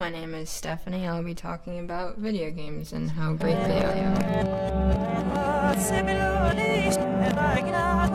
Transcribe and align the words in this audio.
My 0.00 0.10
name 0.10 0.32
is 0.32 0.48
Stephanie. 0.48 1.08
I'll 1.08 1.24
be 1.24 1.34
talking 1.34 1.80
about 1.80 2.18
video 2.18 2.52
games 2.52 2.92
and 2.92 3.10
how 3.10 3.32
great 3.32 3.56
they 3.56 3.84
are. 3.84 3.96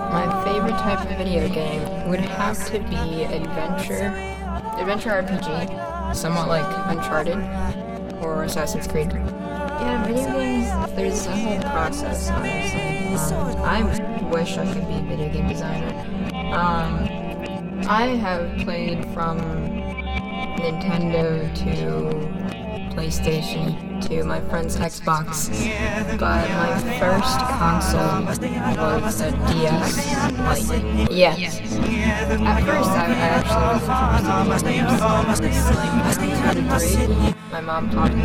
My 0.09 0.43
favorite 0.45 0.77
type 0.77 1.01
of 1.01 1.17
video 1.17 1.49
game 1.49 2.09
would 2.09 2.21
have 2.21 2.65
to 2.67 2.79
be 2.79 3.25
adventure, 3.25 4.15
adventure 4.79 5.09
RPG, 5.09 6.15
somewhat 6.15 6.47
like 6.47 6.63
Uncharted 6.87 7.39
or 8.23 8.43
Assassin's 8.43 8.87
Creed. 8.87 9.11
Yeah, 9.11 10.05
video 10.07 10.23
games, 10.39 10.95
there's 10.95 11.25
a 11.27 11.35
whole 11.35 11.59
process, 11.63 12.29
honestly. 12.29 13.07
Um, 13.35 13.57
I 13.57 14.29
wish 14.31 14.57
I 14.57 14.71
could 14.71 14.87
be 14.87 14.93
a 14.93 15.01
video 15.01 15.33
game 15.33 15.49
designer. 15.49 15.93
Um, 16.55 17.09
I 17.89 18.05
have 18.05 18.57
played 18.59 19.05
from 19.13 19.82
Nintendo 20.59 21.53
to 21.63 22.43
PlayStation 22.93 24.07
to 24.07 24.23
my 24.23 24.39
friend's 24.41 24.75
Xbox, 24.77 25.49
but 26.19 26.49
my 26.49 26.99
first 26.99 27.39
console 27.39 28.25
was 29.01 29.21
a 29.21 29.31
DS 29.31 29.97
Lite. 30.39 31.11
Yeah. 31.11 31.33
At 31.33 32.63
first, 32.63 32.89
I, 32.89 33.05
actually 33.33 33.83
was 36.07 36.17
interested 36.17 37.09
in. 37.09 37.35
My 37.51 37.61
mom 37.61 37.89
taught 37.89 38.13
me 38.13 38.23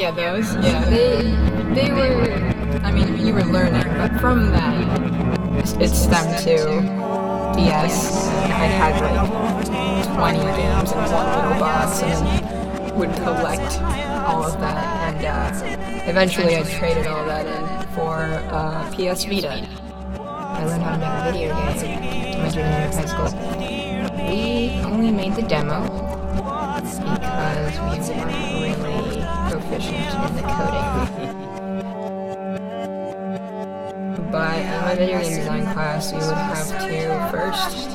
Yeah, 0.00 0.10
those. 0.12 0.54
Yeah, 0.56 0.84
they 0.84 1.34
they 1.74 1.92
were. 1.92 2.32
I 2.82 2.90
mean, 2.92 3.26
you 3.26 3.34
were 3.34 3.44
learning, 3.44 3.84
but 3.96 4.20
from 4.20 4.50
that, 4.52 5.39
it 5.60 5.90
stemmed 5.90 6.38
too. 6.42 6.66
DS. 7.56 8.26
I 8.28 8.66
had 8.66 8.94
like 9.00 9.66
20 10.16 10.38
games 10.38 10.92
in 10.92 10.98
one 10.98 11.26
little 11.36 11.60
box 11.60 12.02
and 12.02 12.96
would 12.96 13.12
collect 13.16 13.80
all 14.26 14.44
of 14.44 14.58
that. 14.60 15.14
And 15.14 15.24
uh, 15.26 16.10
eventually, 16.10 16.56
I 16.56 16.62
traded 16.62 17.06
all 17.06 17.24
that 17.26 17.46
in 17.46 17.88
for 17.94 18.24
uh, 18.52 18.90
PS 18.90 19.24
Vita. 19.24 19.66
I 20.18 20.64
learned 20.64 20.82
how 20.82 20.92
to 20.92 20.98
make 20.98 21.08
a 21.08 21.32
video 21.32 21.54
game 21.56 22.20
my 22.42 22.48
junior 22.48 22.70
year 22.70 22.88
of 22.88 22.94
high 22.94 23.06
school. 23.06 23.30
We 24.30 24.80
only 24.84 25.10
made 25.10 25.34
the 25.34 25.42
demo 25.42 25.82
because 26.80 28.08
we 28.08 28.16
weren't 28.16 28.78
really 28.78 29.20
proficient 29.50 30.30
in 30.30 30.36
the 30.36 30.42
coding. 30.42 31.19
In 34.92 34.98
video 34.98 35.18
design 35.20 35.62
class, 35.72 36.12
we 36.12 36.18
would 36.18 36.34
have 36.34 36.68
to 36.68 37.28
first 37.30 37.90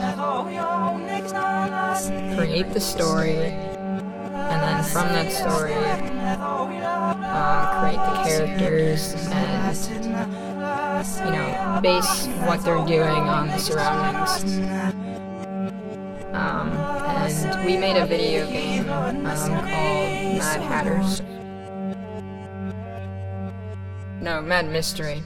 create 2.38 2.72
the 2.74 2.80
story, 2.80 3.36
and 3.36 4.62
then 4.62 4.84
from 4.84 5.08
that 5.10 5.32
story, 5.32 5.74
uh, 7.24 7.80
create 7.82 7.98
the 7.98 8.24
characters 8.24 9.14
and 9.32 9.76
you 11.26 11.32
know 11.32 11.80
base 11.82 12.28
what 12.48 12.64
they're 12.64 12.86
doing 12.86 13.28
on 13.28 13.48
the 13.48 13.58
surroundings. 13.58 14.59
Um, 16.34 16.72
and 16.72 17.66
we 17.66 17.78
made 17.78 17.98
a 17.98 18.06
video 18.06 18.46
game 18.48 18.90
um, 18.90 19.24
called 19.24 19.68
Mad 20.38 20.62
Hatters. 20.62 21.22
No, 24.22 24.42
Mad 24.42 24.70
Mystery. 24.70 25.24